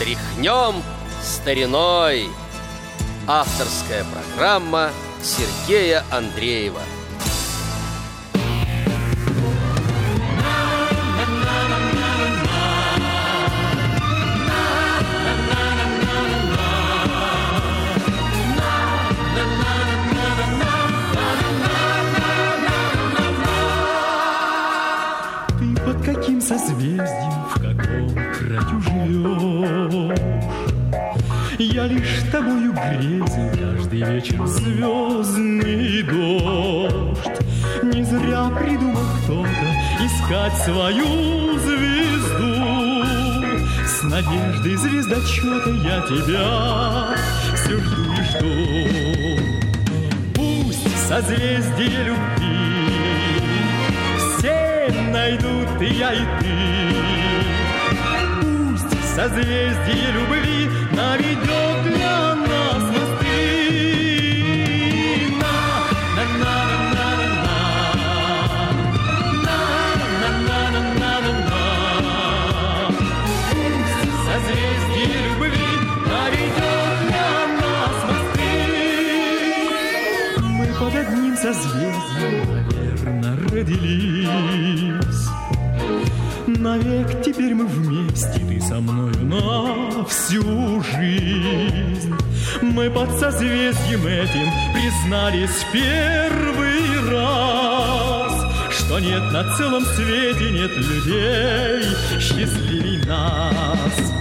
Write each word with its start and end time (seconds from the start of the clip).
Тряхнем 0.00 0.82
стариной. 1.22 2.26
Авторская 3.26 4.02
программа 4.04 4.92
Сергея 5.22 6.04
Андреева. 6.10 6.80
Под 25.92 26.04
каким 26.04 26.40
созвездием, 26.40 27.32
в 27.50 27.54
каком 27.54 28.14
краю 28.14 28.80
живешь? 28.80 30.18
Я 31.58 31.86
лишь 31.86 32.22
тобою 32.30 32.72
грезил 32.72 33.50
каждый 33.58 34.02
вечер 34.02 34.46
звездный 34.46 36.02
дождь. 36.02 37.40
Не 37.82 38.04
зря 38.04 38.50
придумал 38.56 39.02
кто-то 39.24 39.66
искать 40.04 40.56
свою 40.64 41.58
звезду. 41.58 43.04
С 43.84 44.02
надеждой 44.04 44.76
звездочета 44.76 45.70
я 45.70 46.00
тебя 46.06 47.16
все 47.56 47.78
жду 47.80 48.04
и 48.12 48.22
жду. 48.30 48.52
Пусть 50.36 51.08
созвездие 51.08 52.04
любви 52.04 52.49
вот 55.80 55.88
я, 55.88 56.12
и 56.12 56.24
ты. 56.40 56.52
Пусть 58.40 59.14
созвездие 59.14 60.12
любви 60.12 60.68
наведет 60.92 61.82
для 61.92 62.34
нас 62.34 62.82
мосты. 62.82 63.36
На, 65.40 66.24
на, 66.38 66.56
на, 66.94 66.94
на. 66.94 67.10
созвездием, 81.42 82.44
наверное, 82.52 83.36
родились. 83.50 85.30
Навек 86.46 87.22
теперь 87.22 87.54
мы 87.54 87.66
вместе, 87.66 88.40
ты 88.48 88.60
со 88.60 88.80
мною 88.80 89.14
на 89.24 90.04
всю 90.04 90.82
жизнь. 90.82 92.14
Мы 92.62 92.90
под 92.90 93.10
созвездием 93.18 94.06
этим 94.06 94.50
признались 94.74 95.64
первый 95.72 97.10
раз, 97.10 98.32
что 98.70 98.98
нет 98.98 99.22
на 99.32 99.56
целом 99.56 99.84
свете, 99.84 100.50
нет 100.50 100.76
людей 100.76 101.84
счастливей 102.18 103.06
нас. 103.06 104.12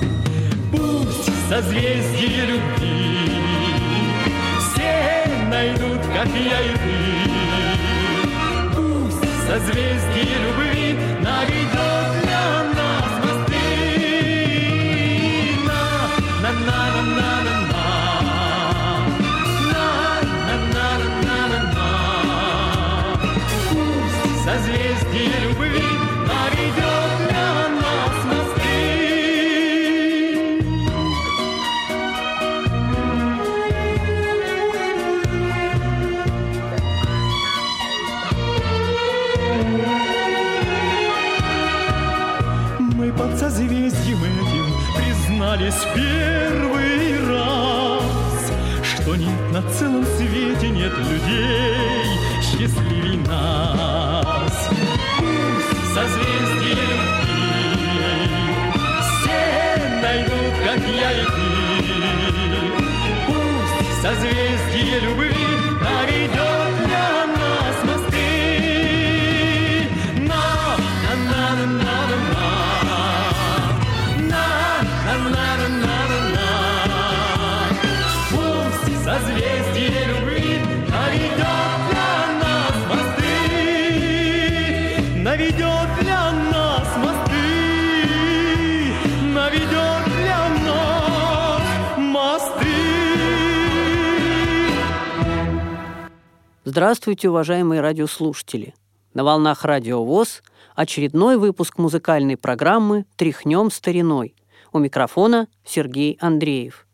Пусть 0.71 1.49
созвездие 1.49 2.45
любви 2.45 3.29
все 4.59 5.25
найдут, 5.49 6.01
как 6.13 6.27
я 6.27 6.61
и 6.61 6.73
ты 6.75 7.48
созвездие 9.49 10.37
любви 10.45 10.93
наведет 11.21 12.11
на 12.29 12.43
нас 12.77 13.11
мосты. 13.23 13.65
На, 15.65 15.83
на, 16.43 16.51
на, 16.53 17.01
на, 17.17 17.31
на, 17.45 17.57
на. 17.71 17.87
на 19.71 19.87
на 20.39 20.85
на 21.23 21.47
на 21.47 21.69
признались 45.69 45.85
первый 45.93 47.29
раз, 47.29 48.51
что 48.83 49.15
нет 49.15 49.51
на 49.51 49.61
целом 49.71 50.05
свете 50.17 50.69
нет 50.69 50.97
людей 50.97 52.05
счастливей 52.41 53.17
нас. 53.27 54.69
Пусть 55.17 55.93
созвездие 55.93 56.75
любви 56.75 57.49
все 59.01 59.41
найдут, 60.01 60.53
как 60.65 60.81
я 60.87 61.11
и 61.11 61.25
ты. 61.25 61.39
Пусть 63.27 64.01
созвездие 64.01 64.99
любви 65.01 65.47
наведет 65.81 66.48
Здравствуйте, 96.71 97.31
уважаемые 97.31 97.81
радиослушатели! 97.81 98.75
На 99.15 99.23
волнах 99.23 99.65
Радио 99.65 100.05
ВОЗ 100.05 100.43
очередной 100.75 101.37
выпуск 101.37 101.79
музыкальной 101.79 102.37
программы 102.37 103.07
«Тряхнем 103.15 103.71
стариной». 103.71 104.35
У 104.71 104.77
микрофона 104.77 105.47
Сергей 105.65 106.15
Андреев. 106.21 106.85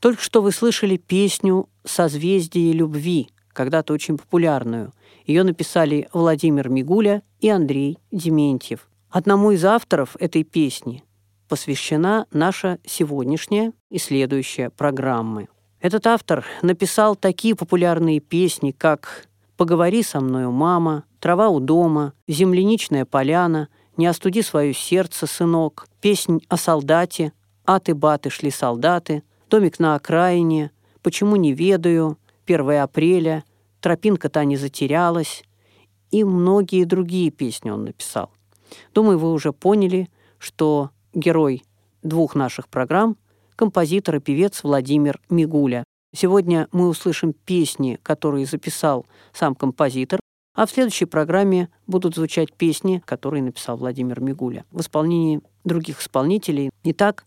Только 0.00 0.20
что 0.20 0.42
вы 0.42 0.50
слышали 0.50 0.96
песню 0.96 1.68
«Созвездие 1.84 2.72
любви», 2.72 3.28
когда-то 3.52 3.92
очень 3.92 4.18
популярную. 4.18 4.92
Ее 5.24 5.44
написали 5.44 6.08
Владимир 6.12 6.68
Мигуля 6.68 7.22
и 7.38 7.48
Андрей 7.50 7.98
Дементьев. 8.10 8.88
Одному 9.10 9.52
из 9.52 9.64
авторов 9.64 10.16
этой 10.18 10.42
песни 10.42 11.04
посвящена 11.48 12.26
наша 12.32 12.80
сегодняшняя 12.84 13.74
и 13.90 13.98
следующая 13.98 14.70
программы. 14.70 15.46
Этот 15.80 16.06
автор 16.06 16.44
написал 16.60 17.16
такие 17.16 17.54
популярные 17.54 18.20
песни, 18.20 18.70
как 18.70 19.26
«Поговори 19.56 20.02
со 20.02 20.20
мною, 20.20 20.52
мама», 20.52 21.04
«Трава 21.20 21.48
у 21.48 21.58
дома», 21.58 22.12
«Земляничная 22.28 23.06
поляна», 23.06 23.68
«Не 23.96 24.06
остуди 24.06 24.42
свое 24.42 24.74
сердце, 24.74 25.26
сынок», 25.26 25.88
«Песнь 26.02 26.40
о 26.48 26.58
солдате», 26.58 27.32
«Аты-баты 27.64 28.28
шли 28.28 28.50
солдаты», 28.50 29.22
«Домик 29.48 29.78
на 29.78 29.94
окраине», 29.94 30.70
«Почему 31.02 31.36
не 31.36 31.54
ведаю», 31.54 32.18
«1 32.46 32.82
апреля», 32.82 33.44
«Тропинка 33.80 34.28
та 34.28 34.44
не 34.44 34.56
затерялась» 34.56 35.44
и 36.10 36.24
многие 36.24 36.84
другие 36.84 37.30
песни 37.30 37.70
он 37.70 37.84
написал. 37.84 38.30
Думаю, 38.92 39.16
вы 39.16 39.32
уже 39.32 39.52
поняли, 39.52 40.10
что 40.38 40.90
герой 41.14 41.62
двух 42.02 42.34
наших 42.34 42.68
программ– 42.68 43.16
композитор 43.60 44.16
и 44.16 44.20
певец 44.20 44.64
Владимир 44.64 45.20
Мигуля. 45.28 45.84
Сегодня 46.16 46.66
мы 46.72 46.88
услышим 46.88 47.34
песни, 47.34 48.00
которые 48.02 48.46
записал 48.46 49.04
сам 49.34 49.54
композитор, 49.54 50.18
а 50.54 50.64
в 50.64 50.70
следующей 50.70 51.04
программе 51.04 51.68
будут 51.86 52.14
звучать 52.14 52.54
песни, 52.54 53.02
которые 53.04 53.42
написал 53.42 53.76
Владимир 53.76 54.22
Мигуля 54.22 54.64
в 54.70 54.80
исполнении 54.80 55.42
других 55.62 56.00
исполнителей. 56.00 56.70
Итак, 56.84 57.26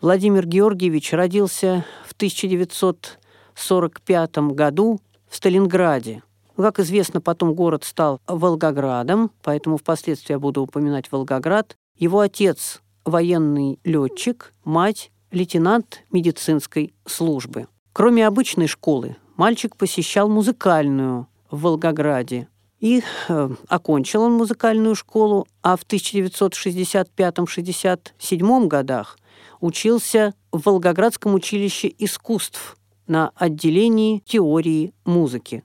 Владимир 0.00 0.44
Георгиевич 0.44 1.12
родился 1.12 1.84
в 2.04 2.14
1945 2.14 4.38
году 4.38 5.00
в 5.30 5.36
Сталинграде. 5.36 6.24
Как 6.56 6.80
известно, 6.80 7.20
потом 7.20 7.54
город 7.54 7.84
стал 7.84 8.20
Волгоградом, 8.26 9.30
поэтому 9.44 9.76
впоследствии 9.76 10.32
я 10.32 10.40
буду 10.40 10.62
упоминать 10.62 11.12
Волгоград. 11.12 11.76
Его 11.96 12.18
отец– 12.18 12.82
военный 13.04 13.78
летчик, 13.84 14.52
мать– 14.64 15.11
лейтенант 15.32 16.04
медицинской 16.10 16.94
службы. 17.06 17.66
Кроме 17.92 18.26
обычной 18.26 18.66
школы, 18.68 19.16
мальчик 19.36 19.76
посещал 19.76 20.28
музыкальную 20.28 21.26
в 21.50 21.62
Волгограде. 21.62 22.48
И 22.80 23.02
э, 23.28 23.50
окончил 23.68 24.22
он 24.22 24.32
музыкальную 24.32 24.94
школу, 24.94 25.46
а 25.62 25.76
в 25.76 25.84
1965-67 25.84 28.66
годах 28.66 29.18
учился 29.60 30.32
в 30.50 30.62
Волгоградском 30.66 31.34
училище 31.34 31.94
искусств 31.98 32.78
на 33.06 33.30
отделении 33.36 34.22
теории 34.26 34.94
музыки. 35.04 35.62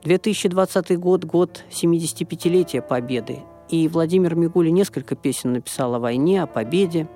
2020 0.05 0.99
год– 0.99 1.25
год 1.27 1.65
75-летия 1.71 2.81
Победы, 2.83 3.41
и 3.69 3.89
Владимир 3.89 4.37
Мигуля 4.37 4.71
несколько 4.71 5.17
песен 5.17 5.53
написал 5.53 5.95
о 5.95 5.99
войне, 5.99 6.43
о 6.43 6.47
победе. 6.47 7.09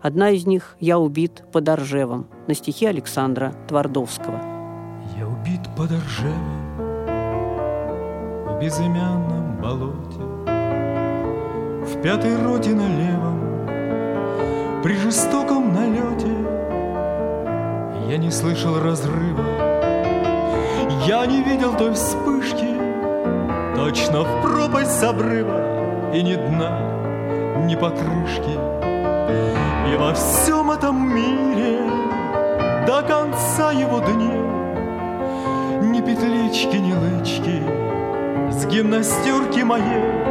Одна 0.00 0.30
из 0.30 0.46
них 0.46 0.76
«Я 0.78 0.98
убит 0.98 1.44
под 1.52 1.68
Оржевом» 1.68 2.28
на 2.46 2.54
стихи 2.54 2.86
Александра 2.86 3.54
Твардовского. 3.68 4.40
Я 5.18 5.26
убит 5.26 5.62
под 5.76 5.90
Оржевом 5.92 6.66
в 8.46 8.60
безымянном 8.60 9.60
болоте, 9.60 10.20
В 11.86 12.02
пятой 12.02 12.36
роте 12.42 12.74
на 12.74 12.86
левом, 12.86 14.82
при 14.82 14.94
жестоком 14.94 15.72
налете 15.72 16.28
Я 18.08 18.18
не 18.18 18.30
слышал 18.30 18.78
разрыва, 18.78 19.65
я 21.06 21.24
не 21.26 21.42
видел 21.42 21.76
той 21.76 21.92
вспышки, 21.92 22.66
Точно 23.76 24.22
в 24.22 24.42
пропасть 24.42 24.90
с 24.90 25.04
обрыва 25.04 26.10
И 26.12 26.22
ни 26.22 26.34
дна, 26.34 26.80
ни 27.66 27.76
покрышки. 27.76 28.58
И 29.92 29.96
во 29.96 30.12
всем 30.14 30.70
этом 30.70 31.14
мире 31.14 31.78
До 32.86 33.02
конца 33.02 33.70
его 33.70 34.00
дней 34.00 34.42
Ни 35.82 36.00
петлички, 36.00 36.76
ни 36.76 36.92
лычки 36.92 37.62
с 38.50 38.64
гимнастерки 38.66 39.62
моей, 39.62 40.22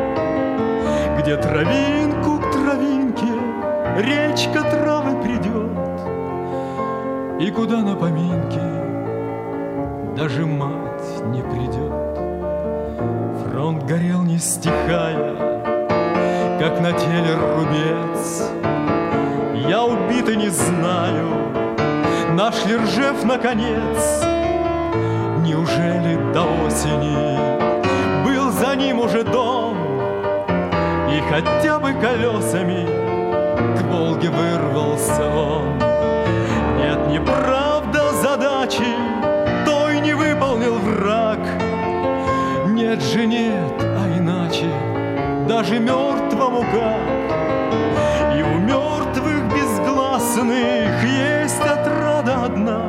Где 1.20 1.38
травинку 1.38 2.40
к 2.40 2.52
травинке 2.52 3.28
речка 3.98 4.64
травы 4.64 5.22
придет, 5.22 5.72
И 7.40 7.52
куда 7.52 7.82
на 7.82 7.96
поминки 7.96 8.75
даже 10.16 10.46
мать 10.46 11.24
не 11.26 11.42
придет. 11.42 11.94
Фронт 13.44 13.84
горел 13.84 14.22
не 14.22 14.38
стихая, 14.38 15.36
как 16.60 16.82
на 16.82 16.92
теле 16.94 17.36
рубец. 17.36 18.50
Я 19.68 19.84
убит 19.84 20.30
и 20.30 20.36
не 20.36 20.50
знаю, 20.50 21.28
наш 22.34 22.66
ли 22.66 22.76
Ржев 22.76 23.24
наконец. 23.24 24.24
Неужели 25.44 26.16
до 26.34 26.44
осени 26.66 27.36
за 28.60 28.76
ним 28.76 29.00
уже 29.00 29.24
дом 29.24 29.78
И 31.12 31.22
хотя 31.30 31.80
бы 31.80 31.94
колесами 31.94 32.88
к 33.78 33.82
Волге 33.84 34.30
вырвался 34.30 35.28
он 35.28 35.78
Нет, 36.78 37.08
неправда 37.10 37.55
Нет 42.96 43.04
же 43.04 43.26
нет, 43.26 43.74
а 43.82 44.18
иначе 44.18 44.70
Даже 45.50 45.80
мертвому 45.80 46.62
как. 46.62 48.38
И 48.38 48.42
у 48.42 48.58
мертвых 48.60 49.54
безгласных 49.54 51.04
Есть 51.04 51.60
отрада 51.60 52.46
одна. 52.46 52.84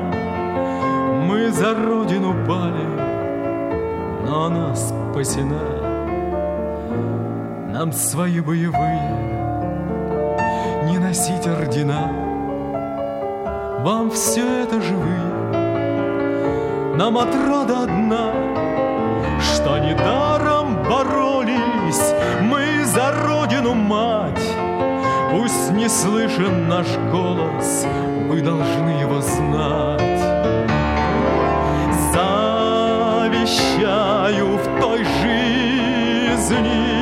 Мы 1.26 1.50
за 1.50 1.74
родину 1.74 2.36
пали 2.46 2.86
но 4.24 4.46
она 4.46 4.74
спасена. 4.74 5.60
Нам 7.72 7.92
свои 7.92 8.40
боевые 8.40 9.10
не 10.84 10.98
носить 10.98 11.46
ордена, 11.46 12.10
Вам 13.84 14.10
все 14.10 14.62
это 14.62 14.80
живые, 14.80 15.32
нам 16.96 17.18
отрада 17.18 17.84
одна, 17.84 18.32
не 25.86 25.90
слышен 25.90 26.68
наш 26.68 26.88
голос, 27.12 27.86
вы 28.28 28.40
должны 28.40 28.88
его 29.02 29.20
знать. 29.20 30.18
Завещаю 33.42 34.56
в 34.56 34.80
той 34.80 35.04
жизни 35.22 36.95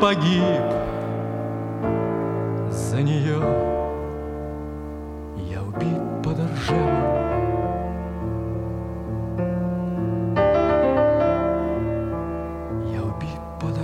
погиб 0.00 0.64
за 2.70 3.02
нее. 3.02 3.40
Я 5.48 5.62
убит 5.62 6.00
под 6.24 6.38
Ржевом. 6.40 7.14
Я 12.92 13.02
убит 13.02 13.40
под. 13.60 13.76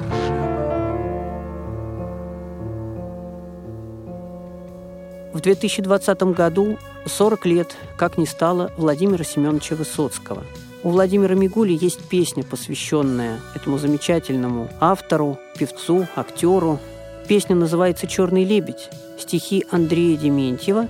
В 5.33 5.41
2020 5.41 6.23
году 6.23 6.79
40 7.05 7.47
лет, 7.47 7.77
как 7.97 8.19
не 8.19 8.27
стало 8.27 8.73
Владимира 8.77 9.23
Семеновича 9.23 9.77
Высоцкого– 9.77 10.43
у 10.87 10.91
Владимира 10.91 11.35
Мигули 11.35 11.77
есть 11.81 11.99
песня, 12.09 12.45
посвященная 12.45 13.41
этому 13.57 13.77
замечательному 13.77 14.71
автору, 14.79 15.37
певцу, 15.59 16.07
актеру. 16.15 16.79
Песня 17.27 17.57
называется 17.57 18.07
«Черный 18.07 18.45
лебедь», 18.45 18.89
стихи 19.19 19.67
Андрея 19.73 20.17
Дементьева, 20.17 20.87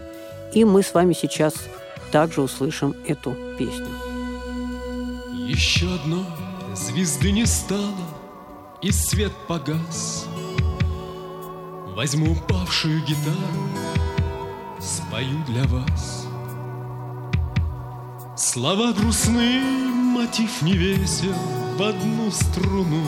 и 0.53 0.67
мы 0.67 0.83
с 0.83 0.93
вами 0.93 1.15
сейчас 1.15 1.55
также 2.13 2.43
услышим 2.43 2.95
эту 3.07 3.35
песню. 3.59 3.89
Еще 5.33 5.87
одной 5.87 6.27
звезды 6.75 7.33
не 7.33 7.47
стало, 7.47 8.05
и 8.83 8.93
свет 8.93 9.33
погас. 9.49 10.27
Возьму 11.95 12.33
упавшую 12.33 13.01
гитару, 13.01 13.35
спою 14.79 15.43
для 15.49 15.65
вас. 15.65 16.27
Слова 18.37 18.93
грустны, 18.93 19.86
мотив 20.17 20.63
не 20.63 20.73
весел 20.73 21.35
в 21.77 21.83
одну 21.83 22.31
струну. 22.31 23.07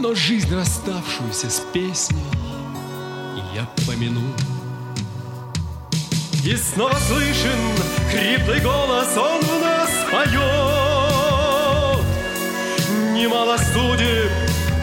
Но 0.00 0.14
жизнь, 0.14 0.54
расставшуюся 0.54 1.50
с 1.50 1.60
песней, 1.72 2.22
я 3.54 3.68
помяну. 3.86 4.22
И 6.44 6.56
снова 6.56 6.94
слышен 7.08 7.58
хриплый 8.08 8.60
голос, 8.60 9.16
он 9.16 9.40
в 9.40 9.60
нас 9.60 9.90
поет. 10.12 10.38
Немало 13.14 13.58
судеб 13.58 14.30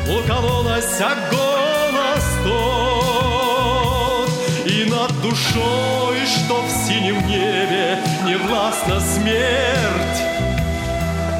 укололась, 0.09 0.99
а 0.99 1.15
голос 1.31 2.25
тот. 2.43 4.29
И 4.69 4.83
над 4.89 5.21
душой, 5.21 6.25
что 6.25 6.61
в 6.63 6.69
синем 6.69 7.25
небе, 7.27 8.03
не 8.25 8.35
властна 8.37 8.99
смерть, 8.99 10.21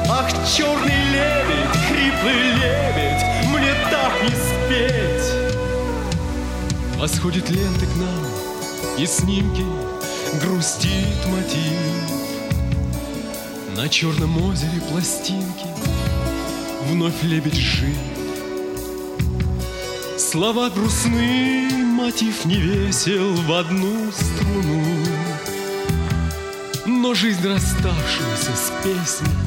Ах, 0.08 0.30
черный 0.46 1.02
лебедь, 1.12 1.76
хриплый 1.88 2.52
лебедь, 2.52 3.24
мне 3.48 3.74
так 3.90 4.22
не 4.22 4.30
спеть. 4.30 5.32
Восходит 6.96 7.50
ленты 7.50 7.86
к 7.86 7.96
нам 7.96 8.24
и 8.98 9.04
снимки, 9.04 9.64
грустит 10.40 11.26
мотив. 11.26 12.16
На 13.76 13.88
черном 13.88 14.40
озере 14.46 14.80
пластинки 14.88 15.66
вновь 16.88 17.20
лебедь 17.22 17.56
жив. 17.56 17.96
Слова 20.18 20.70
грустны, 20.70 21.68
мотив 21.72 22.44
не 22.44 22.56
весел 22.56 23.34
в 23.34 23.52
одну 23.52 24.12
струну. 24.12 24.95
Но 27.06 27.14
жизнь 27.14 27.46
расставшуюся 27.46 28.50
с 28.56 28.72
песней 28.82 29.38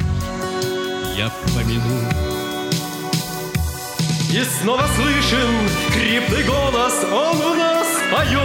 я 1.14 1.30
помяну. 1.54 2.00
И 4.32 4.42
снова 4.44 4.86
слышен 4.96 5.68
хриплый 5.90 6.44
голос, 6.44 7.04
он 7.04 7.36
в 7.36 7.56
нас 7.58 7.86
поет. 8.10 8.40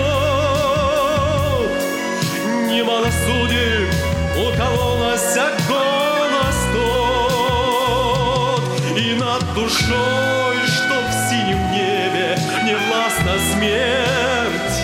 Немало 2.69 3.09
судеб 3.25 3.89
укололась, 4.35 5.37
а 5.37 5.57
голос 5.69 6.57
тот. 6.73 8.63
И 8.97 9.15
над 9.15 9.41
душой, 9.53 10.57
что 10.67 10.95
в 10.99 11.11
синем 11.29 11.61
небе, 11.71 12.37
не 12.65 12.75
властна 12.75 13.35
смерть. 13.53 14.79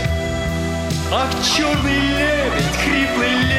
Ах, 1.11 1.29
черный 1.53 1.99
лебедь, 1.99 2.77
хриплый 2.81 3.29
лебедь, 3.29 3.50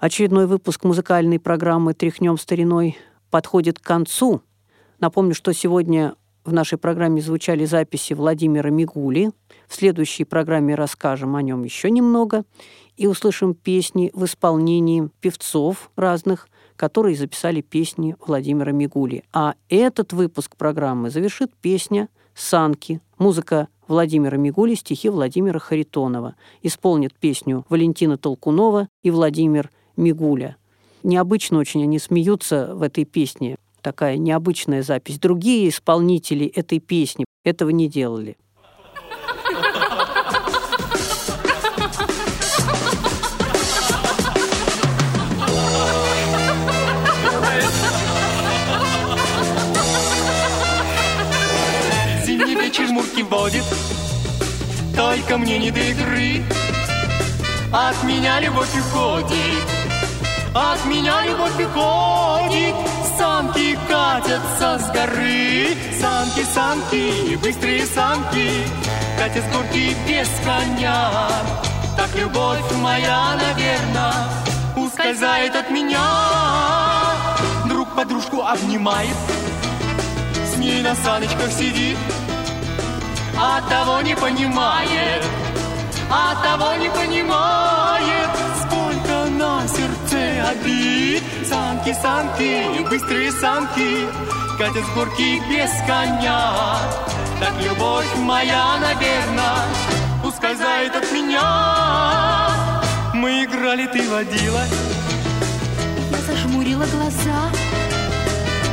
Очередной 0.00 0.46
выпуск 0.46 0.84
музыкальной 0.84 1.38
программы 1.38 1.92
«Тряхнем 1.92 2.38
стариной» 2.38 2.96
подходит 3.30 3.78
к 3.78 3.82
концу. 3.82 4.40
Напомню, 4.98 5.34
что 5.34 5.52
сегодня 5.52 6.14
в 6.42 6.54
нашей 6.54 6.78
программе 6.78 7.20
звучали 7.20 7.66
записи 7.66 8.14
Владимира 8.14 8.70
Мигули. 8.70 9.30
В 9.68 9.74
следующей 9.74 10.24
программе 10.24 10.74
расскажем 10.74 11.36
о 11.36 11.42
нем 11.42 11.64
еще 11.64 11.90
немного 11.90 12.44
и 12.96 13.06
услышим 13.06 13.52
песни 13.52 14.10
в 14.14 14.24
исполнении 14.24 15.10
певцов 15.20 15.90
разных, 15.96 16.48
которые 16.76 17.14
записали 17.14 17.60
песни 17.60 18.16
Владимира 18.26 18.72
Мигули. 18.72 19.22
А 19.34 19.52
этот 19.68 20.14
выпуск 20.14 20.56
программы 20.56 21.10
завершит 21.10 21.52
песня 21.60 22.08
«Санки». 22.34 23.02
Музыка 23.18 23.68
Владимира 23.86 24.38
Мигули, 24.38 24.76
стихи 24.76 25.10
Владимира 25.10 25.58
Харитонова. 25.58 26.36
Исполнит 26.62 27.12
песню 27.12 27.66
Валентина 27.68 28.16
Толкунова 28.16 28.88
и 29.02 29.10
Владимир 29.10 29.70
Мигуля. 30.00 30.56
Необычно 31.02 31.58
очень 31.58 31.82
они 31.82 31.98
смеются 31.98 32.74
в 32.74 32.82
этой 32.82 33.04
песне. 33.04 33.56
Такая 33.82 34.16
необычная 34.16 34.82
запись. 34.82 35.18
Другие 35.18 35.68
исполнители 35.68 36.46
этой 36.46 36.80
песни 36.80 37.24
этого 37.44 37.70
не 37.70 37.88
делали. 37.88 38.36
Зимний 52.24 52.54
вечер 52.54 52.86
жмурки 52.86 53.22
водит, 53.22 53.64
только 54.96 55.38
мне 55.38 55.58
не 55.58 55.70
до 55.70 55.80
игры. 55.80 56.42
От 57.72 58.02
меня 58.02 58.40
любовь 58.40 58.68
уходит, 58.76 59.79
от 60.54 60.84
меня 60.86 61.24
любовь 61.24 61.60
уходит. 61.60 62.74
Санки 63.18 63.78
катятся 63.88 64.78
с 64.78 64.90
горы, 64.92 65.76
санки, 66.00 66.42
санки, 66.44 67.36
быстрые 67.36 67.84
санки, 67.86 68.50
катят 69.18 69.44
с 69.44 69.54
горки 69.54 69.96
без 70.08 70.28
коня. 70.44 71.10
Так 71.96 72.14
любовь 72.14 72.60
моя, 72.80 73.36
наверное, 73.36 74.14
ускользает 74.76 75.54
от 75.54 75.70
меня. 75.70 76.00
Друг 77.66 77.94
подружку 77.94 78.42
обнимает, 78.42 79.16
с 80.52 80.56
ней 80.56 80.82
на 80.82 80.94
саночках 80.94 81.52
сидит, 81.52 81.98
а 83.38 83.60
того 83.68 84.00
не 84.00 84.16
понимает, 84.16 85.24
а 86.10 86.34
того 86.42 86.74
не 86.76 86.88
понимает, 86.88 88.30
обид. 90.50 91.22
Санки, 91.48 91.92
санки, 92.02 92.88
быстрые 92.88 93.32
санки, 93.32 94.06
катят 94.58 94.84
с 94.84 94.94
горки 94.94 95.40
без 95.48 95.70
коня. 95.86 96.52
Так 97.40 97.54
любовь 97.62 98.06
моя, 98.18 98.78
наверное, 98.78 99.64
ускользает 100.24 100.94
от 100.94 101.10
меня. 101.12 102.50
Мы 103.14 103.44
играли, 103.44 103.86
ты 103.86 104.08
водила, 104.08 104.62
Я 106.10 106.18
зажмурила 106.26 106.84
глаза, 106.86 107.50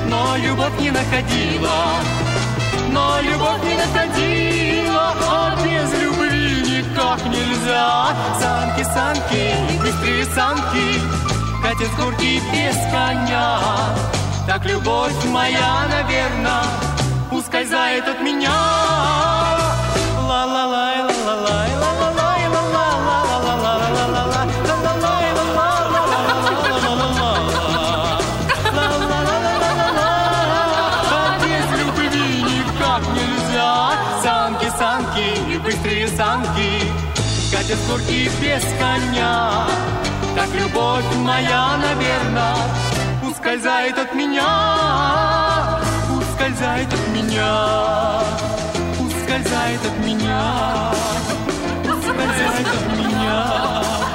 но 0.10 0.36
любовь 0.38 0.80
не 0.80 0.92
находила. 0.92 1.78
Но 2.92 3.20
любовь 3.22 3.64
не 3.64 3.76
находила, 3.76 5.14
а 5.30 5.56
без 5.64 5.92
любви 6.02 6.62
никак 6.78 7.24
нельзя. 7.26 8.16
Санки, 8.40 8.84
санки, 8.84 9.54
быстрые 9.82 10.26
санки, 10.26 11.17
катят 11.78 11.94
с 11.94 11.96
горки 11.96 12.42
без 12.52 12.76
коня. 12.92 13.60
Так 14.48 14.66
любовь 14.66 15.14
моя, 15.26 15.86
наверное, 15.90 16.64
ускользает 17.32 18.08
от 18.08 18.22
меня. 18.22 18.52
Ла-ла-лай, 20.28 21.04
ла-ла-лай, 21.04 21.70
ла-ла-лай, 21.76 22.48
ла-ла-ла, 22.48 23.18
ла-ла-ла, 23.26 23.74
ла-ла-ла, 23.78 24.44
ла-ла-лай, 24.68 25.28
ла-ла-ла, 25.34 25.72
а 31.12 31.38
без 31.44 31.68
любви 31.80 32.42
никак 32.42 33.04
нельзя. 33.14 33.72
Санки, 34.24 34.70
санки, 34.78 35.58
быстрые 35.60 36.08
санки, 36.08 36.70
катят 37.52 37.78
с 37.78 37.88
горки 37.88 38.32
без 38.42 38.64
коня. 38.80 39.68
Так 40.38 40.54
любовь 40.54 41.04
моя, 41.16 41.78
наверное, 41.78 42.58
ускользает 43.28 43.98
от 43.98 44.14
меня, 44.14 45.80
ускользает 46.16 46.94
от 46.94 47.08
меня, 47.08 48.22
ускользает 49.00 49.82
от 49.84 50.06
меня, 50.06 50.94
ускользает 51.86 52.68
от 52.68 52.98
меня. 53.00 54.07